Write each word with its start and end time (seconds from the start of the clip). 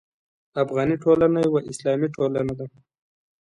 افغاني 0.63 0.95
ټولنه 1.03 1.39
یوه 1.47 1.61
اسلامي 1.71 2.07
ټولنه 2.15 2.53
ده. 2.59 2.65